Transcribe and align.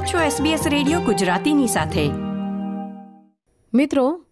આપ 0.00 0.06
છો 0.06 0.44
SBS 0.44 0.68
radio 0.68 1.00
ગુજરાતીની 1.00 1.66
સાથે. 1.66 2.10
મિત્રો, 3.74 4.24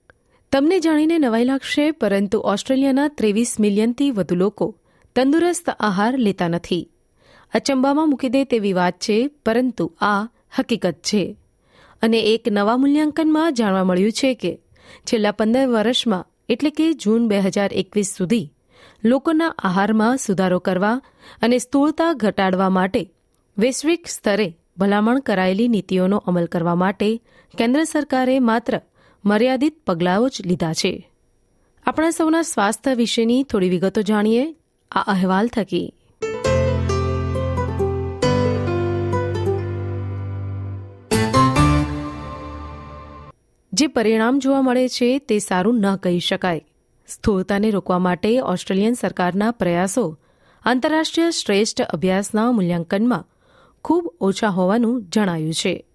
તમને 0.52 0.80
જાણીને 0.80 1.18
નવાઈ 1.18 1.44
લાગશે, 1.44 1.90
પરંતુ 1.90 2.38
ઓસ્ટ્રેલિયાના 2.38 3.08
ત્રેવીસ 3.08 3.60
મિલિયનથી 3.60 4.10
વધુ 4.10 4.34
લોકો 4.34 4.76
તંદુરસ્ત 5.16 5.70
આહાર 5.80 6.18
લેતા 6.18 6.48
નથી. 6.48 6.90
અચંબામાં 7.54 8.10
મૂકી 8.10 8.28
દે 8.28 8.44
તેવી 8.44 8.72
વાત 8.72 8.92
છે, 8.92 9.30
પરંતુ 9.46 9.92
આ 10.00 10.24
હકીકત 10.58 10.92
છે. 10.92 11.36
અને 12.02 12.20
એક 12.20 12.44
નવા 12.50 12.76
મૂલ્યાંકનમાં 12.76 13.54
જાણવા 13.54 13.84
મળ્યું 13.84 14.12
છે 14.12 14.34
કે 14.34 14.60
છેલ્લા 15.04 15.32
પંદર 15.32 15.66
વર્ષમાં, 15.66 16.26
એટલે 16.48 16.70
કે 16.70 16.92
જૂન 16.92 17.28
બે 17.28 17.38
હજાર 17.38 17.72
એકવીસ 17.72 18.14
સુધી, 18.18 18.52
લોકોના 19.04 19.54
આહારમાં 19.58 20.16
સુધારો 20.16 20.58
કરવા 20.58 21.00
અને 21.42 21.58
સ્થૂળતા 21.58 22.12
ઘટાડવા 22.12 22.68
માટે 22.68 23.10
વૈશ્વિક 23.58 24.06
સ્તરે 24.06 24.54
ભલામણ 24.78 25.20
કરાયેલી 25.20 25.68
નીતિઓનો 25.68 26.16
અમલ 26.16 26.44
કરવા 26.44 26.74
માટે 26.74 27.22
કેન્દ્ર 27.58 27.84
સરકારે 27.84 28.38
માત્ર 28.38 28.80
મર્યાદિત 29.24 29.84
પગલાઓ 29.86 30.28
જ 30.28 30.38
લીધા 30.46 30.72
છે. 30.72 31.10
આપણા 31.86 32.10
સૌના 32.10 32.42
સ્વાસ્થ્ય 32.42 32.94
વિશેની 32.94 33.42
થોડી 33.42 33.68
વિગતો 33.68 34.02
જાણીએ. 34.02 34.56
આ 34.90 35.00
અહેવાલ 35.00 35.48
થકી. 35.48 35.94
જે 43.72 43.86
પરિણામ 43.86 44.38
જોવા 44.38 44.62
મળે 44.62 44.88
છે 44.88 45.18
તે 45.18 45.38
સારું 45.38 45.80
ન 45.80 45.96
કહી 45.96 46.20
શકાય. 46.20 46.64
સ્થૂળતાને 47.08 47.70
રોકવા 47.70 47.98
માટે 47.98 48.40
ઓસ્ટ્રેલિયન 48.40 48.92
સરકારના 48.92 49.50
પ્રયાસો 49.50 50.18
આંતરરાષ્ટ્રીય 50.64 51.30
શ્રેષ્ઠ 51.30 51.82
અભ્યાસના 51.82 52.52
મૂલ્યાંકનમાં 52.52 53.24
ખૂબ 53.88 54.14
ઓછા 54.20 54.48
હોવાનું 54.48 55.04
જણાયું 55.08 55.52
છે. 55.52 55.86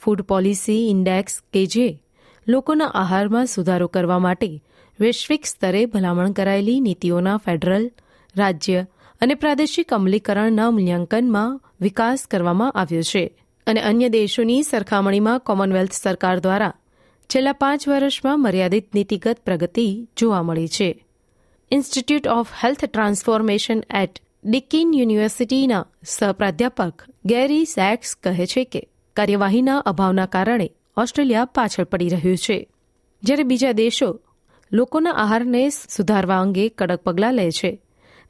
ફૂડ 0.00 0.22
પોલિસી 0.22 0.90
ઇન્ડેક્સ 0.90 1.40
કે 1.52 1.66
જે 1.66 2.00
લોકોના 2.48 2.86
આહારમાં 2.86 3.46
સુધારો 3.46 3.86
કરવા 3.86 4.18
માટે 4.18 4.62
વૈશ્વિક 5.00 5.46
સ્તરે 5.46 5.86
ભલામણ 5.86 6.30
કરાયેલી 6.30 6.80
નીતિઓના 6.80 7.36
ફેડરલ, 7.36 7.90
રાજ્ય 8.36 8.86
અને 9.20 9.34
પ્રાદેશિક 9.34 9.92
અમલીકરણના 9.92 10.70
મૂલ્યાંકનમાં 10.70 11.60
વિકાસ 11.80 12.26
કરવામાં 12.26 12.70
આવ્યો 12.70 13.02
છે 13.02 13.36
અને 13.66 13.80
અન્ય 13.80 14.08
દેશોની 14.08 14.62
સરખામણીમાં 14.62 15.40
કોમનવેલ્થ 15.40 15.92
સરકાર 15.92 16.38
દ્વારા 16.38 16.74
છેલ્લા 17.28 17.52
પાંચ 17.52 17.88
વર્ષમાં 17.88 18.42
મર્યાદિત 18.42 18.94
નીતિગત 18.94 19.38
પ્રગતિ 19.44 20.08
જોવા 20.16 20.42
મળી 20.42 20.68
છે. 20.68 21.04
Institute 21.70 22.26
of 22.26 22.48
health 22.64 22.84
transformation 22.84 23.82
at 23.94 24.22
Deakin 24.44 24.90
યુનિવર્સિટીના 24.94 25.84
સહપ્રાધ્યાપક 26.02 27.02
ગેરી 27.26 27.64
સેક્સ 27.64 28.16
કહે 28.16 28.46
છે 28.46 28.64
કે 28.64 28.80
કાર્યવાહીના 29.16 29.78
અભાવના 29.86 30.26
કારણે 30.26 30.68
ઓસ્ટ્રેલિયા 30.96 31.48
પાછળ 31.54 31.84
પડી 31.84 32.08
રહ્યું 32.08 32.36
છે 32.36 32.56
જ્યારે 33.22 33.44
બીજા 33.44 33.72
દેશો 33.72 34.08
લોકોના 34.72 35.10
આહારને 35.10 35.62
સુધારવા 35.68 36.36
અંગે 36.40 36.68
કડક 36.68 37.02
પગલાં 37.02 37.34
લે 37.34 37.46
છે 37.50 37.70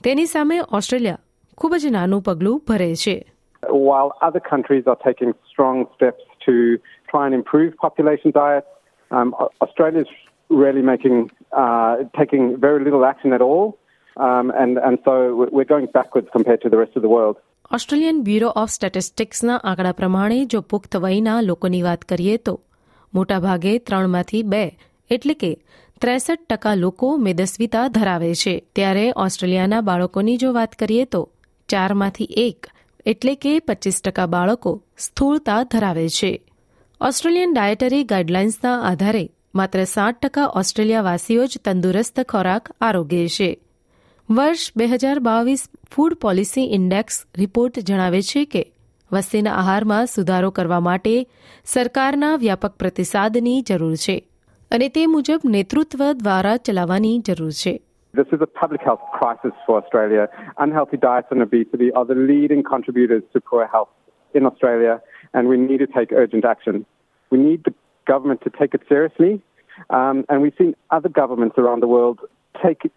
તેની 0.04 0.26
સામે 0.26 0.56
ઓસ્ટ્રેલિયા 0.72 1.18
ખૂબ 1.58 1.76
જ 1.76 1.86
નાનું 1.86 2.22
પગલું 2.22 2.62
ભરે 2.66 2.94
છે 2.94 3.16
While 3.62 4.10
other 4.22 4.42
countries 4.52 4.84
are 4.86 5.00
taking 5.06 5.34
strong 5.52 5.84
steps 5.94 6.24
to 6.46 6.54
try 7.10 7.22
and 7.26 7.34
improve 7.34 7.70
population 7.76 8.30
diet, 8.30 8.64
um, 9.10 9.34
Australia's 9.60 10.12
really 10.50 10.84
making 10.92 11.16
uh, 11.52 11.92
taking 12.20 12.44
very 12.66 12.80
little 12.84 13.04
action 13.04 13.32
at 13.32 13.42
all. 13.42 13.66
Um, 14.16 14.50
and, 14.62 14.76
and 14.78 14.96
so 14.96 15.14
we're 15.52 15.68
going 15.68 15.86
backwards 15.86 16.26
compared 16.36 16.60
to 16.60 16.68
the 16.68 16.78
rest 16.78 16.96
of 16.96 17.02
the 17.02 17.10
world. 17.10 17.36
Australian 17.74 18.22
bureau 18.22 18.48
of 18.48 18.70
સ્ટેટિસ્ટિક્સના 18.70 19.56
આંકડા 19.56 19.92
પ્રમાણે 19.92 20.44
જો 20.44 20.60
પુખ્ત 20.60 20.96
વયના 20.96 21.40
લોકોની 21.40 21.82
વાત 21.82 22.02
કરીએ 22.02 22.36
તો 22.36 22.60
મોટાભાગે 23.14 23.78
ત્રણમાંથી 23.78 24.42
બે 24.42 24.78
એટલે 25.10 25.34
કે 25.34 25.62
ત્રેસઠ 26.00 26.38
ટકા 26.50 26.74
લોકો 26.74 27.16
મેદસ્વીતા 27.16 27.88
ધરાવે 27.88 28.34
છે. 28.34 28.64
ત્યારે 28.74 29.12
ઓસ્ટ્રેલિયાના 29.16 29.80
બાળકોની 29.80 30.36
જો 30.36 30.52
વાત 30.52 30.72
કરીએ 30.72 31.04
તો 31.04 31.30
ચારમાંથી 31.68 32.28
એક 32.30 32.66
એટલે 33.06 33.34
કે 33.34 33.58
પચીસ 33.58 34.02
ટકા 34.02 34.26
બાળકો 34.26 34.82
સ્થૂળતા 34.98 35.62
ધરાવે 35.62 36.08
છે. 36.08 36.42
ઓસ્ટ્રેલિયન 37.00 37.52
ડાયટરી 37.52 38.04
ગાઈડલાઇન્સના 38.04 38.82
આધારે 38.82 39.30
માત્ર 39.54 39.84
સાત 39.84 40.20
ટકા 40.22 40.46
ઓસ્ટ્રેલિયાવાસીઓ 40.46 41.46
જ 41.46 41.58
તંદુરસ્ત 41.64 42.20
ખોરાક 42.20 42.68
આરોગ્ય 42.80 43.28
છે. 43.28 43.62
વર્ષ 44.36 44.72
બે 44.76 44.86
હજાર 44.92 45.18
બાવીસ 45.26 45.62
ફૂડ 45.92 46.14
પોલિસી 46.22 46.62
ઇન્ડેક્સ 46.76 47.14
રિપોર્ટ 47.38 47.78
જણાવે 47.90 48.18
છે 48.30 48.42
કે 48.54 48.60
વસ્તીના 49.10 49.54
આહારમાં 49.60 50.10
સુધારો 50.14 50.50
કરવા 50.58 50.80
માટે 50.88 51.14
સરકારના 51.74 52.32
વ્યાપક 52.42 52.74
પ્રતિસાદની 52.82 53.62
જરૂર 53.70 53.96
છે 54.04 54.16
અને 54.70 54.86
તે 54.98 55.06
મુજબ 55.14 55.46
નેતૃત્વ 55.54 56.04
દ્વારા 56.20 56.52
ચલાવવાની 56.68 57.14
જરૂર 57.30 57.54
છે 57.62 57.74
This 58.14 58.36
is 58.36 58.46
a 58.48 58.50
public 58.60 58.82
health 58.82 59.08
crisis 59.16 59.56
for 59.64 59.80
Australia. 59.80 60.28
Unhealthy 60.58 61.00
diets 61.08 61.32
and 61.32 61.48
obesity 61.48 61.90
are 61.92 62.06
the 62.12 62.20
leading 62.32 62.62
contributors 62.74 63.24
to 63.32 63.44
poor 63.50 63.64
health 63.66 63.92
in 64.34 64.52
Australia, 64.52 65.00
and 65.34 65.42
we 65.48 65.56
need 65.64 65.80
to 65.86 65.90
take 65.98 66.16
urgent 66.22 66.44
action. 66.44 66.84
We 67.32 67.38
need 67.40 67.60
the 67.64 67.76
government 68.06 68.40
to 68.46 68.56
take 68.60 68.72
it 68.74 68.88
seriously, 68.92 69.34
um, 69.98 70.24
and 70.28 70.42
we've 70.42 70.58
seen 70.62 70.72
other 70.90 71.12
governments 71.20 71.56
around 71.58 71.80
the 71.80 71.94
world 71.98 72.18
take 72.64 72.90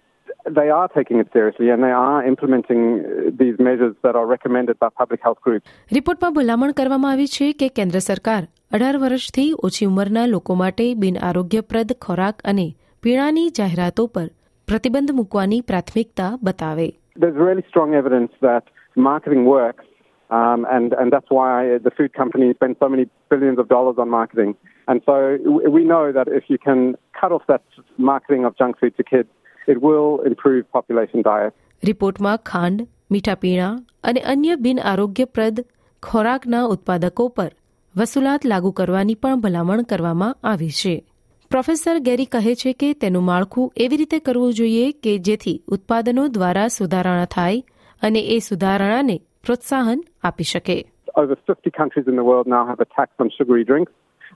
they 0.45 0.69
are 0.69 0.87
taking 0.87 1.19
it 1.19 1.27
seriously 1.33 1.69
and 1.69 1.83
they 1.83 1.91
are 1.91 2.25
implementing 2.25 2.81
uh, 2.99 3.31
these 3.41 3.57
measures 3.59 3.95
that 4.03 4.15
are 4.15 4.25
recommended 4.25 4.79
by 4.79 4.89
public 5.01 5.21
health 5.23 5.41
groups. 5.41 5.65
રિપોર્ટમાં 5.97 6.33
ભલામણ 6.37 6.73
કરવામાં 6.79 7.11
આવી 7.11 7.27
છે 7.37 7.49
કે 7.61 7.69
કેન્દ્ર 7.79 7.99
સરકાર 8.09 8.43
અઢાર 8.71 8.97
વર્ષથી 9.03 9.45
ઓછી 9.69 9.85
ઉંમરના 9.91 10.25
લોકો 10.35 10.55
માટે 10.63 10.87
બિન 11.03 11.21
આરોગ્યપ્રદ 11.29 11.93
ખોરાક 12.07 12.45
અને 12.53 12.67
પીણાની 13.03 13.45
જાહેરાતો 13.59 14.07
પર 14.15 14.27
પ્રતિબંધ 14.67 15.15
મૂકવાની 15.21 15.61
પ્રાથમિકતા 15.71 16.31
બતાવે 16.43 16.89
There's 17.21 17.39
really 17.47 17.65
strong 17.71 17.89
evidence 18.01 18.31
that 18.41 18.65
marketing 18.95 19.43
works 19.45 19.85
um, 20.29 20.65
and, 20.71 20.93
and 20.93 21.11
that's 21.11 21.29
why 21.29 21.77
the 21.77 21.91
food 21.91 22.13
companies 22.13 22.55
spend 22.55 22.77
so 22.79 22.87
many 22.87 23.05
billions 23.29 23.59
of 23.59 23.67
dollars 23.67 23.97
on 23.97 24.09
marketing. 24.09 24.55
And 24.87 25.01
so 25.05 25.37
we 25.69 25.83
know 25.83 26.11
that 26.11 26.27
if 26.29 26.45
you 26.47 26.57
can 26.57 26.95
cut 27.21 27.31
off 27.31 27.43
that 27.47 27.63
marketing 27.97 28.45
of 28.45 28.57
junk 28.57 28.79
food 28.79 28.95
to 28.97 29.03
kids, 29.03 29.29
it 29.67 29.77
will 29.77 30.09
improve 30.31 30.63
population 30.75 31.21
diet. 31.21 31.53
રિપોર્ટમાં 31.83 32.37
ખાંડ 32.37 32.87
મીઠા 33.11 33.35
પીણા 33.35 33.77
અને 34.03 34.19
અન્ય 34.19 34.55
બિન 34.55 34.79
આરોગ્યપ્રદ 34.79 35.65
ખોરાકના 36.03 36.63
ઉત્પાદકો 36.63 37.27
પર 37.27 37.51
વસૂલાત 37.95 38.45
લાગુ 38.45 38.71
કરવાની 38.71 39.15
પણ 39.15 39.39
ભલામણ 39.39 39.81
કરવામાં 39.81 40.37
આવી 40.43 40.69
છે. 40.69 41.05
પ્રોફેસર 41.51 41.99
ગેરી 41.99 42.25
કહે 42.25 42.55
છે 42.55 42.73
કે 42.73 42.93
તેનું 42.93 43.23
માળખું 43.23 43.73
એવી 43.77 43.97
રીતે 43.97 44.19
કરવું 44.19 44.53
જોઈએ 44.53 44.91
કે 44.91 45.17
જેથી 45.17 45.63
ઉત્પાદનો 45.67 46.27
દ્વારા 46.27 46.67
સુધારણા 46.67 47.25
થાય 47.25 47.63
અને 48.01 48.19
એ 48.19 48.39
સુધારણાને 48.39 49.19
પ્રોત્સાહન 49.43 50.03
આપી 50.23 50.43
શકે. 50.43 50.85
Over 51.17 51.35
50 51.49 51.71
countries 51.79 52.07
in 52.07 52.15
the 52.15 52.23
world 52.23 52.47
now 52.47 52.63
have 52.67 52.79
a 52.79 52.85
tax 52.85 53.11
on 53.19 53.29
sugary 53.37 53.65
drinks, 53.65 53.91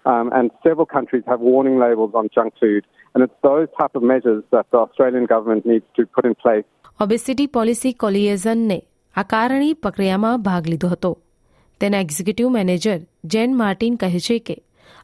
um, 0.06 0.32
and 0.34 0.52
several 0.64 0.88
countries 0.88 1.24
have 1.28 1.40
warning 1.42 1.78
labels 1.80 2.14
on 2.14 2.30
junk 2.36 2.54
food. 2.60 2.84
And 3.16 3.24
it's 3.24 3.40
those 3.44 3.68
type 3.80 3.94
of 3.96 4.04
measures 4.04 4.44
that 4.52 4.66
the 4.72 4.78
Australian 4.78 5.26
government 5.26 5.66
needs 5.66 5.88
to 5.96 6.06
put 6.08 6.26
in 6.26 6.36
place. 6.36 6.66
Obesity 7.00 7.48
policy 7.48 7.94
કોલિએઝનને 7.94 8.82
આ 9.16 9.24
કારણે 9.24 9.74
પ્રક્રિયામાં 9.74 10.42
ભાગ 10.42 10.68
લીધો 10.68 10.88
હતો 10.88 11.12
તેના 11.82 12.00
executive 12.00 12.48
manager 12.50 13.00
જેન 13.26 13.58
Martin 13.58 13.96
કહે 13.96 14.20
છે 14.20 14.40
કે 14.40 14.56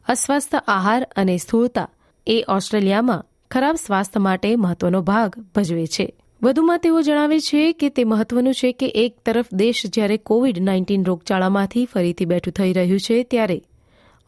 અસ્વસ્થ 0.08 0.56
આહાર 0.56 1.02
અને 1.16 1.36
સ્થૂળતા 1.38 1.88
એ 2.26 2.38
ઓસ્ટ્રેલિયામાં 2.48 3.28
ખરાબ 3.50 3.76
સ્વાસ્થ્ય 3.76 4.20
માટે 4.20 4.56
મહત્વનો 4.56 5.02
ભાગ 5.02 5.38
ભજવે 5.54 5.86
છે 5.86 6.06
વધુમાં 6.42 6.78
તેઓ 6.78 7.00
જણાવે 7.00 7.38
છે 7.40 7.72
કે 7.72 7.88
તે 7.88 8.04
મહત્વનું 8.04 8.52
છે 8.52 8.72
કે 8.72 8.88
એક 8.94 9.12
તરફ 9.24 9.50
દેશ 9.54 9.82
જ્યારે 9.86 10.16
કોવિડ 10.16 10.62
નાઇન્ટીન 10.62 11.04
રોગચાળામાંથી 11.04 11.84
ફરીથી 11.86 12.24
બેઠું 12.24 12.52
થઈ 12.52 12.72
રહ્યું 12.72 12.98
છે 12.98 13.18
ત્યારે 13.24 13.58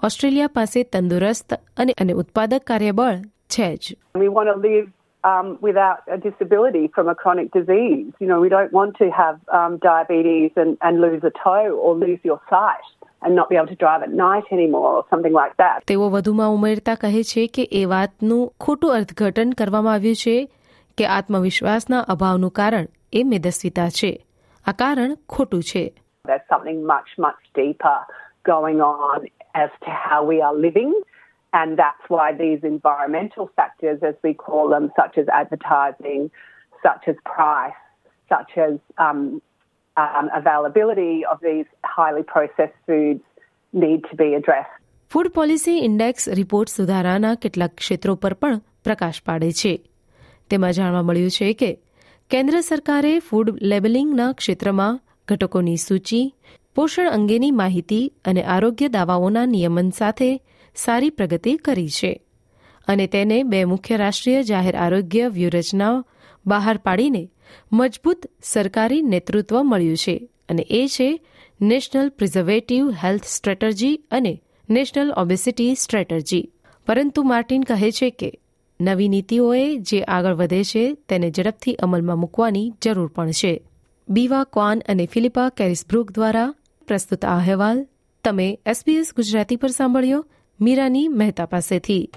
ઓસ્ટ્રેલિયા 0.03 0.47
પાસે 0.49 0.83
તંદુરસ્ત 0.83 1.55
અને 1.77 1.93
અને 2.01 2.13
ઉત્પાદક 2.13 2.63
કાર્યબળ 2.65 3.17
છે 3.49 3.77
જ 3.77 3.97
We 4.19 4.29
want 4.29 4.49
to 4.53 4.57
live 4.69 4.87
um, 5.25 5.47
without 5.63 5.99
a 6.09 6.19
disability 6.19 6.85
from 6.89 7.07
a 7.09 7.15
chronic 7.15 7.49
disease. 7.53 8.07
You 8.21 8.29
know, 8.31 8.41
we 8.41 8.51
don't 8.57 8.73
want 8.73 8.93
to 9.03 9.07
have 9.11 9.37
um, 9.59 9.73
diabetes 9.79 10.53
and, 10.57 10.73
and 10.81 11.01
lose 11.01 11.23
a 11.25 11.33
toe 11.45 11.69
or 11.85 11.91
lose 11.97 12.21
your 12.23 12.41
sight 12.51 12.89
and 13.23 13.33
not 13.35 13.49
be 13.49 13.57
able 13.57 13.67
to 13.67 13.81
drive 13.85 14.03
at 14.03 14.13
night 14.27 14.47
anymore 14.53 14.91
or 14.97 15.05
something 15.11 15.33
like 15.33 15.55
that. 15.57 15.79
તેઓ 15.87 16.11
વધુમાં 16.11 16.49
ઉમેરતા 16.49 16.95
કહે 16.95 17.23
છે 17.25 17.47
કે 17.47 17.65
એ 17.73 17.85
વાતનું 17.85 18.43
ખોટું 18.61 18.97
અર્થઘટન 18.99 19.51
કરવામાં 19.53 19.95
આવ્યું 19.95 20.21
છે 20.25 20.37
કે 20.99 21.05
આત્મવિશ્વાસના 21.07 22.05
અભાવનું 22.15 22.53
કારણ 22.61 22.89
એ 23.13 23.25
મેદસ્વીતા 23.25 23.89
છે 24.01 24.13
આ 24.67 24.73
કારણ 24.73 25.17
ખોટું 25.29 25.63
છે 25.63 25.85
There's 26.25 26.47
something 26.49 26.79
much, 26.87 27.11
much 27.19 27.41
deeper 27.55 27.99
going 28.45 28.79
on 28.81 29.19
as 29.55 29.71
to 29.85 29.91
how 29.91 30.25
we 30.25 30.41
are 30.41 30.55
living. 30.55 30.93
And 31.53 31.79
that's 31.79 32.05
why 32.09 32.33
these 32.35 32.61
environmental 32.65 33.51
factors, 33.57 33.99
as 34.03 34.17
we 34.23 34.35
call 34.35 34.69
them, 34.69 34.91
such 34.97 35.19
as 35.19 35.27
advertising, 35.29 36.31
such 36.83 37.03
as 37.09 37.17
price, 37.25 37.81
such 38.29 38.59
as 38.59 38.75
um, 38.99 39.41
um, 39.97 40.31
availability 40.35 41.25
of 41.25 41.39
these 41.41 41.67
highly 41.85 42.25
processed 42.25 42.79
foods, 42.87 43.23
need 43.73 44.01
to 44.11 44.17
be 44.17 44.35
addressed. 44.35 44.75
Food 45.11 45.29
policy 45.29 45.73
index 45.79 46.29
report 46.29 46.69
સુધારાના 46.69 47.35
કેટલાક 47.35 47.73
ક્ષેત્રો 47.77 48.15
પર 48.15 48.35
પણ 48.35 48.61
પ્રકાશ 48.85 49.23
પાડે 49.23 49.51
છે 49.53 49.73
તેમાં 50.51 50.73
જાણવા 50.73 51.03
મળ્યું 51.03 51.31
છે 51.31 51.53
કે 51.53 51.71
કેન્દ્ર 52.31 52.61
સરકારે 52.61 53.19
ફૂડ 53.19 53.51
લેબલિંગના 53.63 54.33
ક્ષેત્રમાં 54.33 55.01
ઘટકોની 55.29 55.77
સૂચિ, 55.77 56.35
પોષણ 56.75 57.11
અંગેની 57.11 57.51
માહિતી 57.51 58.13
અને 58.25 58.43
આરોગ્ય 58.43 58.89
દાવાઓના 58.89 59.47
નિયમન 59.47 59.91
સાથે 59.91 60.41
સારી 60.77 61.11
પ્રગતિ 61.11 61.57
કરી 61.57 61.89
છે. 61.89 62.21
અને 62.87 63.07
તેને 63.07 63.43
બે 63.43 63.65
મુખ્ય 63.65 63.97
રાષ્ટ્રીય 63.97 64.43
જાહેર 64.43 64.77
આરોગ્ય 64.77 65.29
વ્યૂહરચનાઓ 65.29 66.07
બહાર 66.47 66.77
પાડીને 66.77 67.31
મજબૂત 67.73 68.27
સરકારી 68.43 69.03
નેતૃત્વ 69.03 69.63
મળ્યું 69.63 69.97
છે 69.97 70.29
અને 70.49 70.63
એ 70.63 70.87
છે 70.87 71.21
નેશનલ 71.61 72.09
પ્રિઝર્વેટિવ 72.09 72.91
હેલ્થ 72.91 73.25
સ્ટ્રેટર્જી 73.25 74.01
અને 74.11 74.43
નેશનલ 74.71 75.13
ઓબેસિટી 75.17 75.75
સ્ટ્રેટર્જી. 75.75 76.51
પરંતુ 76.87 77.23
માર્ટિન 77.23 77.63
કહે 77.63 77.91
છે 77.91 78.11
કે 78.11 78.33
નવી 78.81 79.09
નીતિઓએ 79.09 79.79
જે 79.79 80.03
આગળ 80.03 80.35
વધે 80.35 80.65
છે 80.65 80.95
તેને 80.95 81.31
ઝડપથી 81.31 81.75
અમલમાં 81.75 82.19
મૂકવાની 82.19 82.73
જરૂર 82.83 83.07
પણ 83.07 83.31
છે. 83.31 83.63
બીવા 84.09 84.45
ક્વાન 84.45 84.83
અને 84.89 85.07
ફિલિપા 85.07 85.49
કેરિસબ્રુક 85.49 86.13
દ્વારા 86.13 86.55
પ્રસ્તુત 86.87 87.25
આ 87.25 87.37
અહેવાલ 87.37 87.87
તમે 88.25 88.59
એસબીએસ 88.67 89.07
ગુજરાતી 89.17 89.57
પર 89.57 89.69
સાંભળ્યો. 89.69 90.27
મીરાની 90.61 91.09
મહેતા 91.09 91.47
પાસેથી. 91.47 92.11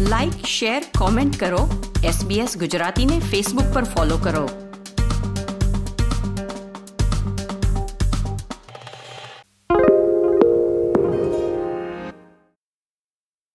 લાઇક 0.00 0.46
શેર 0.46 0.82
કોમેન્ટ 0.98 1.40
કરો. 1.40 1.92
એસબીએસ 2.04 2.58
ગુજરાતીને 2.58 3.18
ફેસબુક 3.18 3.74
પર 3.74 3.84
ફોલો 3.84 4.16
કરો. 4.16 4.69